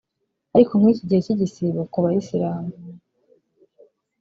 [0.55, 2.71] ariko nk’iki gihe cy’igisibo ku bayisilamu